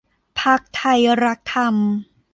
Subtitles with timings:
[0.41, 1.75] พรรคไทยรักธรรม